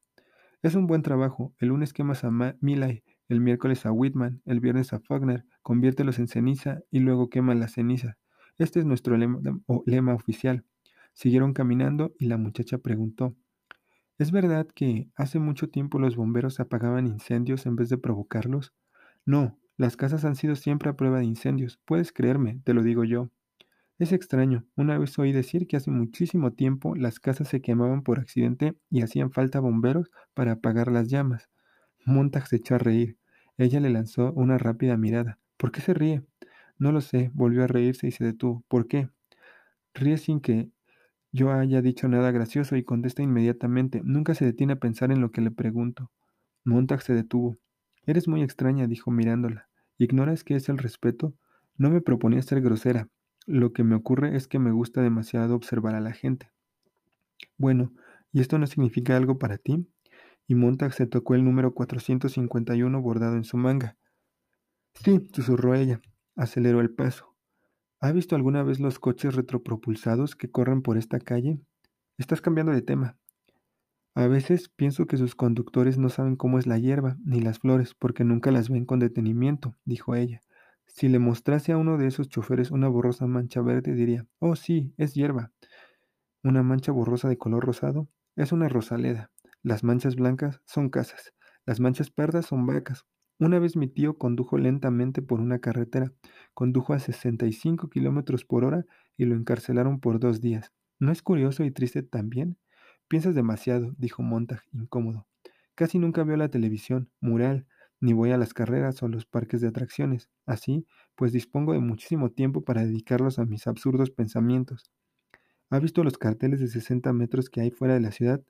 Es 0.63 0.73
un 0.73 0.87
buen 0.87 1.03
trabajo. 1.03 1.53
El 1.59 1.67
lunes 1.67 1.93
quemas 1.93 2.23
a 2.23 2.31
Milay, 2.59 3.03
el 3.29 3.39
miércoles 3.39 3.85
a 3.85 3.91
Whitman, 3.91 4.41
el 4.45 4.61
viernes 4.61 4.93
a 4.93 4.99
Faulkner, 4.99 5.45
conviértelos 5.61 6.17
en 6.17 6.27
ceniza 6.27 6.79
y 6.89 7.01
luego 7.01 7.29
quema 7.29 7.53
la 7.53 7.67
ceniza. 7.67 8.17
Este 8.57 8.79
es 8.79 8.85
nuestro 8.87 9.15
lema 9.85 10.15
oficial. 10.15 10.65
Siguieron 11.13 11.53
caminando 11.53 12.15
y 12.17 12.25
la 12.25 12.37
muchacha 12.37 12.79
preguntó, 12.79 13.35
¿Es 14.17 14.31
verdad 14.31 14.67
que 14.73 15.07
hace 15.15 15.37
mucho 15.37 15.69
tiempo 15.69 15.99
los 15.99 16.15
bomberos 16.15 16.59
apagaban 16.59 17.05
incendios 17.05 17.67
en 17.67 17.75
vez 17.75 17.89
de 17.89 17.99
provocarlos? 17.99 18.73
No, 19.23 19.60
las 19.81 19.97
casas 19.97 20.25
han 20.25 20.35
sido 20.35 20.55
siempre 20.55 20.91
a 20.91 20.95
prueba 20.95 21.17
de 21.17 21.25
incendios. 21.25 21.79
Puedes 21.85 22.13
creerme, 22.13 22.61
te 22.63 22.75
lo 22.75 22.83
digo 22.83 23.03
yo. 23.03 23.31
Es 23.97 24.11
extraño, 24.11 24.63
una 24.75 24.95
vez 24.99 25.17
oí 25.17 25.31
decir 25.31 25.65
que 25.65 25.75
hace 25.75 25.89
muchísimo 25.89 26.53
tiempo 26.53 26.93
las 26.93 27.19
casas 27.19 27.47
se 27.47 27.63
quemaban 27.63 28.03
por 28.03 28.19
accidente 28.19 28.75
y 28.91 29.01
hacían 29.01 29.31
falta 29.31 29.59
bomberos 29.59 30.11
para 30.35 30.51
apagar 30.51 30.91
las 30.91 31.07
llamas. 31.07 31.49
Montag 32.05 32.45
se 32.45 32.57
echó 32.57 32.75
a 32.75 32.77
reír. 32.77 33.17
Ella 33.57 33.79
le 33.79 33.89
lanzó 33.89 34.31
una 34.33 34.59
rápida 34.59 34.97
mirada. 34.97 35.39
¿Por 35.57 35.71
qué 35.71 35.81
se 35.81 35.95
ríe? 35.95 36.21
No 36.77 36.91
lo 36.91 37.01
sé, 37.01 37.31
volvió 37.33 37.63
a 37.63 37.67
reírse 37.67 38.05
y 38.05 38.11
se 38.11 38.23
detuvo. 38.23 38.63
¿Por 38.67 38.87
qué? 38.87 39.09
Ríe 39.95 40.19
sin 40.19 40.41
que 40.41 40.69
yo 41.31 41.51
haya 41.51 41.81
dicho 41.81 42.07
nada 42.07 42.29
gracioso 42.29 42.75
y 42.75 42.83
contesta 42.83 43.23
inmediatamente. 43.23 44.01
Nunca 44.03 44.35
se 44.35 44.45
detiene 44.45 44.73
a 44.73 44.79
pensar 44.79 45.11
en 45.11 45.21
lo 45.21 45.31
que 45.31 45.41
le 45.41 45.49
pregunto. 45.49 46.11
Montag 46.65 47.01
se 47.01 47.15
detuvo. 47.15 47.57
Eres 48.05 48.27
muy 48.27 48.43
extraña, 48.43 48.85
dijo 48.85 49.09
mirándola. 49.09 49.70
¿Ignoras 50.01 50.43
qué 50.43 50.55
es 50.55 50.67
el 50.67 50.79
respeto? 50.79 51.35
No 51.77 51.91
me 51.91 52.01
proponía 52.01 52.41
ser 52.41 52.59
grosera. 52.59 53.07
Lo 53.45 53.71
que 53.71 53.83
me 53.83 53.93
ocurre 53.93 54.35
es 54.35 54.47
que 54.47 54.57
me 54.57 54.71
gusta 54.71 55.03
demasiado 55.03 55.53
observar 55.53 55.93
a 55.93 55.99
la 55.99 56.11
gente. 56.11 56.49
Bueno, 57.55 57.93
¿y 58.31 58.41
esto 58.41 58.57
no 58.57 58.65
significa 58.65 59.15
algo 59.15 59.37
para 59.37 59.59
ti? 59.59 59.87
Y 60.47 60.55
Montag 60.55 60.93
se 60.93 61.05
tocó 61.05 61.35
el 61.35 61.43
número 61.45 61.75
451 61.75 62.99
bordado 62.99 63.35
en 63.35 63.43
su 63.43 63.57
manga. 63.57 63.95
Sí, 64.95 65.29
susurró 65.33 65.75
ella. 65.75 66.01
Aceleró 66.35 66.81
el 66.81 66.89
paso. 66.89 67.35
¿Ha 67.99 68.11
visto 68.11 68.35
alguna 68.35 68.63
vez 68.63 68.79
los 68.79 68.97
coches 68.97 69.35
retropropulsados 69.35 70.35
que 70.35 70.49
corren 70.49 70.81
por 70.81 70.97
esta 70.97 71.19
calle? 71.19 71.59
Estás 72.17 72.41
cambiando 72.41 72.71
de 72.71 72.81
tema. 72.81 73.19
A 74.13 74.27
veces 74.27 74.69
pienso 74.69 75.05
que 75.05 75.15
sus 75.15 75.35
conductores 75.35 75.97
no 75.97 76.09
saben 76.09 76.35
cómo 76.35 76.59
es 76.59 76.67
la 76.67 76.77
hierba 76.77 77.17
ni 77.23 77.39
las 77.39 77.59
flores 77.59 77.93
porque 77.93 78.25
nunca 78.25 78.51
las 78.51 78.69
ven 78.69 78.85
con 78.85 78.99
detenimiento, 78.99 79.75
dijo 79.85 80.15
ella. 80.15 80.41
Si 80.85 81.07
le 81.07 81.19
mostrase 81.19 81.71
a 81.71 81.77
uno 81.77 81.97
de 81.97 82.07
esos 82.07 82.27
choferes 82.27 82.71
una 82.71 82.89
borrosa 82.89 83.25
mancha 83.25 83.61
verde, 83.61 83.93
diría, 83.93 84.27
oh 84.39 84.57
sí, 84.57 84.93
es 84.97 85.13
hierba. 85.13 85.53
Una 86.43 86.61
mancha 86.61 86.91
borrosa 86.91 87.29
de 87.29 87.37
color 87.37 87.65
rosado 87.65 88.09
es 88.35 88.51
una 88.51 88.67
rosaleda. 88.67 89.31
Las 89.63 89.83
manchas 89.83 90.17
blancas 90.17 90.61
son 90.65 90.89
casas. 90.89 91.33
Las 91.65 91.79
manchas 91.79 92.11
pardas 92.11 92.47
son 92.47 92.65
vacas. 92.65 93.05
Una 93.39 93.59
vez 93.59 93.77
mi 93.77 93.87
tío 93.87 94.17
condujo 94.17 94.57
lentamente 94.57 95.21
por 95.21 95.39
una 95.39 95.59
carretera, 95.59 96.11
condujo 96.53 96.93
a 96.93 96.99
65 96.99 97.89
kilómetros 97.89 98.43
por 98.43 98.65
hora 98.65 98.85
y 99.15 99.25
lo 99.25 99.35
encarcelaron 99.35 99.99
por 100.01 100.19
dos 100.19 100.41
días. 100.41 100.73
¿No 100.99 101.11
es 101.11 101.21
curioso 101.21 101.63
y 101.63 101.71
triste 101.71 102.03
también? 102.03 102.57
Piensas 103.11 103.35
demasiado, 103.35 103.93
dijo 103.97 104.23
Montag, 104.23 104.61
incómodo. 104.71 105.27
Casi 105.75 105.99
nunca 105.99 106.23
veo 106.23 106.37
la 106.37 106.47
televisión, 106.47 107.09
mural, 107.19 107.67
ni 107.99 108.13
voy 108.13 108.31
a 108.31 108.37
las 108.37 108.53
carreras 108.53 109.03
o 109.03 109.09
los 109.09 109.25
parques 109.25 109.59
de 109.59 109.67
atracciones. 109.67 110.29
Así, 110.45 110.87
pues 111.15 111.33
dispongo 111.33 111.73
de 111.73 111.79
muchísimo 111.79 112.31
tiempo 112.31 112.63
para 112.63 112.85
dedicarlos 112.85 113.37
a 113.37 113.43
mis 113.43 113.67
absurdos 113.67 114.11
pensamientos. 114.11 114.93
¿Ha 115.69 115.79
visto 115.79 116.05
los 116.05 116.17
carteles 116.17 116.61
de 116.61 116.69
60 116.69 117.11
metros 117.11 117.49
que 117.49 117.59
hay 117.59 117.69
fuera 117.69 117.95
de 117.95 117.99
la 117.99 118.13
ciudad? 118.13 118.41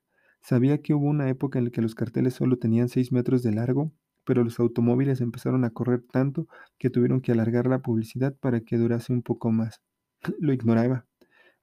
¿Sabía 0.42 0.80
que 0.80 0.94
hubo 0.94 1.08
una 1.08 1.28
época 1.28 1.58
en 1.58 1.66
la 1.66 1.72
que 1.72 1.82
los 1.82 1.96
carteles 1.96 2.36
solo 2.36 2.60
tenían 2.60 2.88
6 2.88 3.12
metros 3.12 3.42
de 3.42 3.54
largo? 3.54 3.92
Pero 4.26 4.44
los 4.44 4.60
automóviles 4.60 5.22
empezaron 5.22 5.66
a 5.66 5.72
correr 5.72 6.04
tanto 6.04 6.48
que 6.78 6.92
tuvieron 6.92 7.22
que 7.22 7.32
alargar 7.32 7.66
la 7.66 7.80
publicidad 7.80 8.36
para 8.40 8.62
que 8.62 8.78
durase 8.78 9.12
un 9.12 9.24
poco 9.24 9.52
más. 9.52 9.82
Lo 10.40 10.54
ignoraba. 10.54 11.08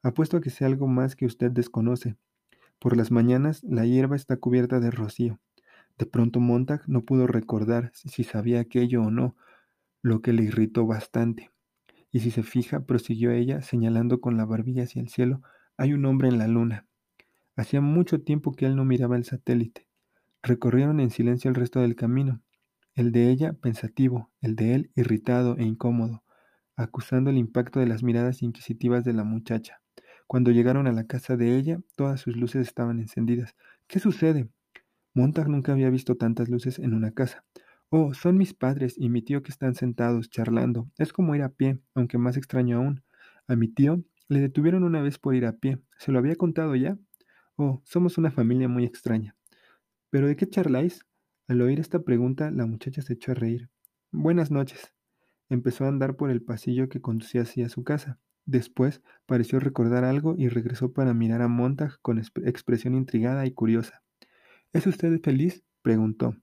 Apuesto 0.02 0.38
a 0.38 0.40
que 0.40 0.50
sea 0.50 0.66
algo 0.66 0.88
más 0.88 1.14
que 1.14 1.26
usted 1.26 1.52
desconoce, 1.52 2.16
por 2.78 2.96
las 2.96 3.10
mañanas 3.10 3.62
la 3.64 3.84
hierba 3.84 4.16
está 4.16 4.36
cubierta 4.36 4.80
de 4.80 4.90
rocío. 4.90 5.40
De 5.98 6.06
pronto 6.06 6.40
Montag 6.40 6.82
no 6.88 7.04
pudo 7.04 7.26
recordar 7.26 7.90
si 7.94 8.24
sabía 8.24 8.60
aquello 8.60 9.02
o 9.02 9.10
no, 9.10 9.36
lo 10.02 10.22
que 10.22 10.32
le 10.32 10.44
irritó 10.44 10.86
bastante. 10.86 11.50
Y 12.12 12.20
si 12.20 12.30
se 12.30 12.42
fija, 12.42 12.80
prosiguió 12.80 13.32
ella, 13.32 13.62
señalando 13.62 14.20
con 14.20 14.36
la 14.36 14.44
barbilla 14.44 14.84
hacia 14.84 15.02
el 15.02 15.08
cielo, 15.08 15.42
hay 15.76 15.92
un 15.92 16.04
hombre 16.06 16.28
en 16.28 16.38
la 16.38 16.46
luna. 16.46 16.86
Hacía 17.56 17.80
mucho 17.80 18.22
tiempo 18.22 18.52
que 18.52 18.66
él 18.66 18.76
no 18.76 18.84
miraba 18.84 19.16
el 19.16 19.24
satélite. 19.24 19.88
Recorrieron 20.42 21.00
en 21.00 21.10
silencio 21.10 21.48
el 21.48 21.56
resto 21.56 21.80
del 21.80 21.96
camino, 21.96 22.40
el 22.94 23.12
de 23.12 23.30
ella 23.30 23.52
pensativo, 23.52 24.30
el 24.40 24.54
de 24.54 24.74
él 24.74 24.90
irritado 24.94 25.56
e 25.56 25.64
incómodo, 25.64 26.22
acusando 26.76 27.30
el 27.30 27.38
impacto 27.38 27.80
de 27.80 27.86
las 27.86 28.02
miradas 28.02 28.42
inquisitivas 28.42 29.04
de 29.04 29.12
la 29.12 29.24
muchacha. 29.24 29.82
Cuando 30.28 30.50
llegaron 30.50 30.86
a 30.86 30.92
la 30.92 31.06
casa 31.06 31.38
de 31.38 31.56
ella, 31.56 31.80
todas 31.96 32.20
sus 32.20 32.36
luces 32.36 32.68
estaban 32.68 33.00
encendidas. 33.00 33.56
¿Qué 33.86 33.98
sucede? 33.98 34.50
Montag 35.14 35.48
nunca 35.48 35.72
había 35.72 35.88
visto 35.88 36.16
tantas 36.16 36.50
luces 36.50 36.78
en 36.78 36.92
una 36.92 37.12
casa. 37.12 37.46
Oh, 37.88 38.12
son 38.12 38.36
mis 38.36 38.52
padres 38.52 38.94
y 38.98 39.08
mi 39.08 39.22
tío 39.22 39.42
que 39.42 39.50
están 39.50 39.74
sentados, 39.74 40.28
charlando. 40.28 40.90
Es 40.98 41.14
como 41.14 41.34
ir 41.34 41.40
a 41.40 41.48
pie, 41.48 41.80
aunque 41.94 42.18
más 42.18 42.36
extraño 42.36 42.76
aún. 42.76 43.02
A 43.46 43.56
mi 43.56 43.68
tío 43.68 44.04
le 44.28 44.40
detuvieron 44.40 44.84
una 44.84 45.00
vez 45.00 45.18
por 45.18 45.34
ir 45.34 45.46
a 45.46 45.56
pie. 45.56 45.78
¿Se 45.96 46.12
lo 46.12 46.18
había 46.18 46.36
contado 46.36 46.76
ya? 46.76 46.98
Oh, 47.56 47.80
somos 47.86 48.18
una 48.18 48.30
familia 48.30 48.68
muy 48.68 48.84
extraña. 48.84 49.34
¿Pero 50.10 50.26
de 50.26 50.36
qué 50.36 50.46
charláis? 50.46 51.06
Al 51.46 51.62
oír 51.62 51.80
esta 51.80 52.02
pregunta, 52.02 52.50
la 52.50 52.66
muchacha 52.66 53.00
se 53.00 53.14
echó 53.14 53.32
a 53.32 53.34
reír. 53.34 53.70
Buenas 54.12 54.50
noches. 54.50 54.92
Empezó 55.48 55.86
a 55.86 55.88
andar 55.88 56.16
por 56.16 56.30
el 56.30 56.42
pasillo 56.42 56.90
que 56.90 57.00
conducía 57.00 57.40
hacia 57.40 57.70
su 57.70 57.82
casa. 57.82 58.18
Después 58.48 59.02
pareció 59.26 59.60
recordar 59.60 60.04
algo 60.04 60.34
y 60.38 60.48
regresó 60.48 60.94
para 60.94 61.12
mirar 61.12 61.42
a 61.42 61.48
Montag 61.48 62.00
con 62.00 62.18
expresión 62.18 62.94
intrigada 62.94 63.44
y 63.44 63.52
curiosa. 63.52 64.02
¿Es 64.72 64.86
usted 64.86 65.20
feliz? 65.20 65.64
preguntó. 65.82 66.34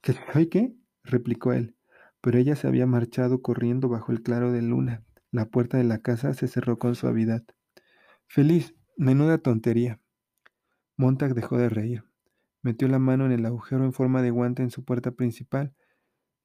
¿Que 0.00 0.14
soy 0.32 0.46
qué? 0.46 0.76
replicó 1.02 1.52
él. 1.52 1.74
Pero 2.20 2.38
ella 2.38 2.54
se 2.54 2.68
había 2.68 2.86
marchado 2.86 3.42
corriendo 3.42 3.88
bajo 3.88 4.12
el 4.12 4.22
claro 4.22 4.52
de 4.52 4.62
luna. 4.62 5.02
La 5.32 5.46
puerta 5.46 5.78
de 5.78 5.82
la 5.82 5.98
casa 5.98 6.32
se 6.32 6.46
cerró 6.46 6.78
con 6.78 6.94
suavidad. 6.94 7.42
Feliz, 8.28 8.76
menuda 8.96 9.38
tontería. 9.38 10.00
Montag 10.96 11.34
dejó 11.34 11.58
de 11.58 11.70
reír. 11.70 12.04
Metió 12.62 12.86
la 12.86 13.00
mano 13.00 13.26
en 13.26 13.32
el 13.32 13.44
agujero 13.44 13.84
en 13.84 13.92
forma 13.92 14.22
de 14.22 14.30
guante 14.30 14.62
en 14.62 14.70
su 14.70 14.84
puerta 14.84 15.10
principal 15.10 15.74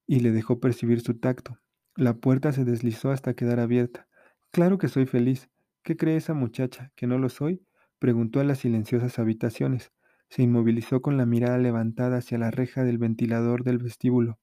y 0.08 0.22
le 0.22 0.32
dejó 0.32 0.60
percibir 0.60 1.02
su 1.02 1.20
tacto. 1.20 1.60
La 1.96 2.16
puerta 2.16 2.52
se 2.52 2.66
deslizó 2.66 3.12
hasta 3.12 3.36
quedar 3.36 3.60
abierta. 3.60 4.08
Claro 4.54 4.78
que 4.78 4.88
soy 4.88 5.06
feliz. 5.08 5.50
¿Qué 5.84 5.98
cree 5.98 6.16
esa 6.16 6.34
muchacha? 6.36 6.92
¿Que 6.96 7.08
no 7.08 7.18
lo 7.18 7.28
soy? 7.30 7.66
preguntó 8.00 8.40
a 8.40 8.44
las 8.44 8.60
silenciosas 8.60 9.18
habitaciones. 9.18 9.92
Se 10.30 10.44
inmovilizó 10.44 11.02
con 11.02 11.18
la 11.18 11.26
mirada 11.26 11.58
levantada 11.58 12.18
hacia 12.18 12.38
la 12.38 12.52
reja 12.52 12.84
del 12.84 13.00
ventilador 13.00 13.64
del 13.64 13.80
vestíbulo, 13.80 14.40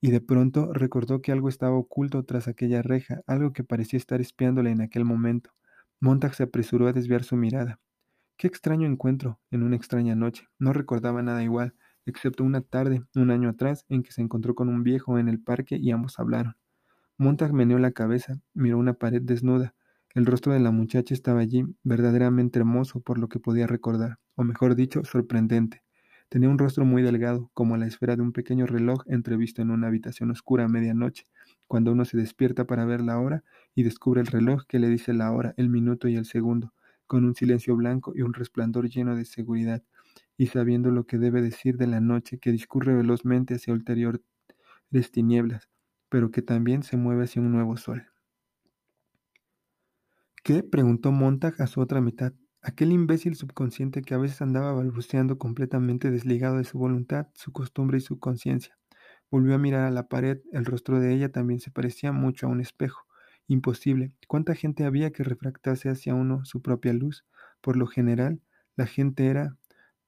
y 0.00 0.10
de 0.10 0.20
pronto 0.20 0.72
recordó 0.74 1.22
que 1.22 1.32
algo 1.32 1.48
estaba 1.48 1.76
oculto 1.76 2.24
tras 2.24 2.48
aquella 2.48 2.82
reja, 2.82 3.22
algo 3.26 3.52
que 3.52 3.64
parecía 3.64 3.98
estar 3.98 4.20
espiándole 4.20 4.70
en 4.70 4.82
aquel 4.82 5.04
momento. 5.06 5.50
Montag 6.00 6.34
se 6.34 6.44
apresuró 6.44 6.88
a 6.88 6.92
desviar 6.92 7.24
su 7.24 7.36
mirada. 7.36 7.80
Qué 8.38 8.46
extraño 8.46 8.86
encuentro 8.86 9.40
en 9.50 9.62
una 9.62 9.76
extraña 9.76 10.14
noche. 10.16 10.48
No 10.58 10.72
recordaba 10.74 11.22
nada 11.22 11.42
igual, 11.42 11.74
excepto 12.06 12.44
una 12.44 12.62
tarde, 12.62 13.02
un 13.16 13.30
año 13.30 13.48
atrás, 13.48 13.86
en 13.88 14.02
que 14.02 14.12
se 14.12 14.22
encontró 14.22 14.54
con 14.54 14.68
un 14.68 14.84
viejo 14.84 15.18
en 15.18 15.28
el 15.28 15.40
parque 15.42 15.78
y 15.78 15.92
ambos 15.92 16.18
hablaron. 16.18 16.56
Montag 17.20 17.52
meneó 17.52 17.78
la 17.78 17.92
cabeza, 17.92 18.40
miró 18.54 18.78
una 18.78 18.94
pared 18.94 19.20
desnuda. 19.20 19.74
El 20.14 20.24
rostro 20.24 20.54
de 20.54 20.58
la 20.58 20.70
muchacha 20.70 21.12
estaba 21.12 21.40
allí, 21.40 21.66
verdaderamente 21.84 22.58
hermoso 22.58 23.00
por 23.00 23.18
lo 23.18 23.28
que 23.28 23.38
podía 23.38 23.66
recordar, 23.66 24.18
o 24.36 24.42
mejor 24.42 24.74
dicho, 24.74 25.04
sorprendente. 25.04 25.82
Tenía 26.30 26.48
un 26.48 26.56
rostro 26.56 26.86
muy 26.86 27.02
delgado, 27.02 27.50
como 27.52 27.76
la 27.76 27.86
esfera 27.86 28.16
de 28.16 28.22
un 28.22 28.32
pequeño 28.32 28.64
reloj 28.64 29.02
entrevisto 29.06 29.60
en 29.60 29.70
una 29.70 29.88
habitación 29.88 30.30
oscura 30.30 30.64
a 30.64 30.68
medianoche, 30.68 31.26
cuando 31.66 31.92
uno 31.92 32.06
se 32.06 32.16
despierta 32.16 32.64
para 32.66 32.86
ver 32.86 33.02
la 33.02 33.20
hora 33.20 33.44
y 33.74 33.82
descubre 33.82 34.22
el 34.22 34.26
reloj 34.26 34.64
que 34.66 34.78
le 34.78 34.88
dice 34.88 35.12
la 35.12 35.30
hora, 35.30 35.52
el 35.58 35.68
minuto 35.68 36.08
y 36.08 36.16
el 36.16 36.24
segundo, 36.24 36.72
con 37.06 37.26
un 37.26 37.34
silencio 37.34 37.76
blanco 37.76 38.14
y 38.16 38.22
un 38.22 38.32
resplandor 38.32 38.88
lleno 38.88 39.14
de 39.14 39.26
seguridad, 39.26 39.82
y 40.38 40.46
sabiendo 40.46 40.90
lo 40.90 41.04
que 41.04 41.18
debe 41.18 41.42
decir 41.42 41.76
de 41.76 41.86
la 41.86 42.00
noche 42.00 42.38
que 42.38 42.50
discurre 42.50 42.94
velozmente 42.96 43.56
hacia 43.56 43.74
ulteriores 43.74 44.22
tinieblas, 45.12 45.69
pero 46.10 46.30
que 46.30 46.42
también 46.42 46.82
se 46.82 46.98
mueve 46.98 47.24
hacia 47.24 47.40
un 47.40 47.52
nuevo 47.52 47.78
sol. 47.78 48.06
¿Qué? 50.42 50.62
preguntó 50.62 51.12
Montag 51.12 51.54
a 51.62 51.66
su 51.66 51.80
otra 51.80 52.02
mitad. 52.02 52.34
Aquel 52.62 52.92
imbécil 52.92 53.36
subconsciente 53.36 54.02
que 54.02 54.12
a 54.12 54.18
veces 54.18 54.42
andaba 54.42 54.74
balbuceando 54.74 55.38
completamente 55.38 56.10
desligado 56.10 56.58
de 56.58 56.64
su 56.64 56.78
voluntad, 56.78 57.28
su 57.34 57.52
costumbre 57.52 57.98
y 57.98 58.00
su 58.02 58.18
conciencia. 58.18 58.76
Volvió 59.30 59.54
a 59.54 59.58
mirar 59.58 59.84
a 59.84 59.90
la 59.90 60.08
pared, 60.08 60.40
el 60.52 60.64
rostro 60.64 60.98
de 60.98 61.14
ella 61.14 61.30
también 61.30 61.60
se 61.60 61.70
parecía 61.70 62.12
mucho 62.12 62.46
a 62.46 62.50
un 62.50 62.60
espejo. 62.60 63.06
Imposible. 63.46 64.12
¿Cuánta 64.28 64.54
gente 64.54 64.84
había 64.84 65.10
que 65.10 65.24
refractase 65.24 65.88
hacia 65.88 66.14
uno 66.14 66.44
su 66.44 66.60
propia 66.60 66.92
luz? 66.92 67.24
Por 67.60 67.76
lo 67.76 67.86
general, 67.86 68.40
la 68.76 68.86
gente 68.86 69.26
era... 69.26 69.56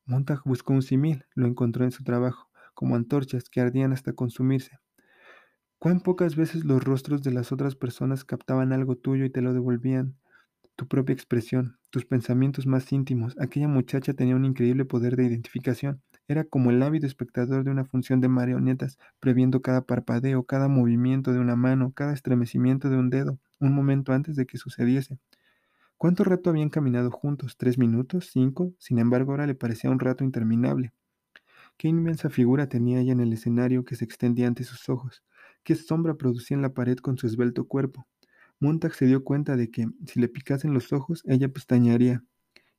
Montag 0.04 0.42
buscó 0.44 0.72
un 0.72 0.82
simil, 0.82 1.24
lo 1.34 1.46
encontró 1.46 1.84
en 1.84 1.92
su 1.92 2.02
trabajo, 2.04 2.50
como 2.74 2.96
antorchas 2.96 3.48
que 3.48 3.60
ardían 3.60 3.92
hasta 3.92 4.12
consumirse. 4.12 4.78
Cuán 5.82 5.98
pocas 5.98 6.36
veces 6.36 6.64
los 6.64 6.84
rostros 6.84 7.24
de 7.24 7.32
las 7.32 7.50
otras 7.50 7.74
personas 7.74 8.24
captaban 8.24 8.72
algo 8.72 8.94
tuyo 8.94 9.24
y 9.24 9.30
te 9.30 9.42
lo 9.42 9.52
devolvían. 9.52 10.14
Tu 10.76 10.86
propia 10.86 11.12
expresión, 11.12 11.76
tus 11.90 12.04
pensamientos 12.04 12.68
más 12.68 12.92
íntimos. 12.92 13.34
Aquella 13.40 13.66
muchacha 13.66 14.14
tenía 14.14 14.36
un 14.36 14.44
increíble 14.44 14.84
poder 14.84 15.16
de 15.16 15.24
identificación. 15.24 16.00
Era 16.28 16.44
como 16.44 16.70
el 16.70 16.80
ávido 16.84 17.08
espectador 17.08 17.64
de 17.64 17.72
una 17.72 17.84
función 17.84 18.20
de 18.20 18.28
marionetas, 18.28 18.96
previendo 19.18 19.60
cada 19.60 19.82
parpadeo, 19.82 20.44
cada 20.44 20.68
movimiento 20.68 21.32
de 21.32 21.40
una 21.40 21.56
mano, 21.56 21.90
cada 21.90 22.12
estremecimiento 22.12 22.88
de 22.88 22.98
un 22.98 23.10
dedo, 23.10 23.40
un 23.58 23.74
momento 23.74 24.12
antes 24.12 24.36
de 24.36 24.46
que 24.46 24.58
sucediese. 24.58 25.18
¿Cuánto 25.96 26.22
rato 26.22 26.50
habían 26.50 26.70
caminado 26.70 27.10
juntos? 27.10 27.56
¿Tres 27.56 27.76
minutos? 27.76 28.30
¿Cinco? 28.32 28.72
Sin 28.78 29.00
embargo, 29.00 29.32
ahora 29.32 29.48
le 29.48 29.56
parecía 29.56 29.90
un 29.90 29.98
rato 29.98 30.22
interminable. 30.22 30.92
Qué 31.76 31.88
inmensa 31.88 32.30
figura 32.30 32.68
tenía 32.68 33.00
ella 33.00 33.14
en 33.14 33.20
el 33.20 33.32
escenario 33.32 33.84
que 33.84 33.96
se 33.96 34.04
extendía 34.04 34.46
ante 34.46 34.62
sus 34.62 34.88
ojos 34.88 35.24
qué 35.64 35.74
sombra 35.74 36.14
producía 36.14 36.56
en 36.56 36.62
la 36.62 36.74
pared 36.74 36.98
con 36.98 37.18
su 37.18 37.26
esbelto 37.26 37.66
cuerpo. 37.66 38.06
Montag 38.60 38.94
se 38.94 39.06
dio 39.06 39.24
cuenta 39.24 39.56
de 39.56 39.70
que, 39.70 39.88
si 40.06 40.20
le 40.20 40.28
picasen 40.28 40.74
los 40.74 40.92
ojos, 40.92 41.22
ella 41.26 41.48
pestañearía, 41.48 42.24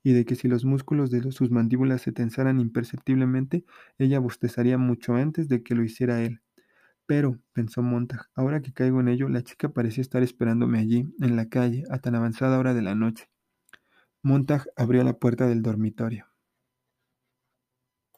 y 0.04 0.14
de 0.14 0.26
que 0.26 0.36
si 0.36 0.48
los 0.48 0.66
músculos 0.66 1.12
de 1.12 1.32
sus 1.32 1.52
mandíbulas 1.52 2.02
se 2.02 2.12
tensaran 2.12 2.60
imperceptiblemente, 2.60 3.66
ella 3.98 4.20
bostezaría 4.20 4.78
mucho 4.78 5.16
antes 5.16 5.48
de 5.50 5.64
que 5.64 5.76
lo 5.76 5.84
hiciera 5.84 6.22
él. 6.22 6.42
Pero, 7.06 7.40
pensó 7.54 7.82
Montag, 7.82 8.28
ahora 8.36 8.62
que 8.62 8.74
caigo 8.74 9.02
en 9.02 9.10
ello, 9.10 9.30
la 9.30 9.44
chica 9.44 9.70
parecía 9.70 10.02
estar 10.02 10.24
esperándome 10.24 10.80
allí, 10.80 11.14
en 11.20 11.36
la 11.36 11.50
calle, 11.50 11.84
a 11.90 12.00
tan 12.00 12.16
avanzada 12.16 12.60
hora 12.60 12.74
de 12.74 12.82
la 12.82 12.96
noche. 12.96 13.30
Montag 14.24 14.68
abrió 14.76 15.04
la 15.04 15.14
puerta 15.14 15.48
del 15.48 15.62
dormitorio. 15.62 16.33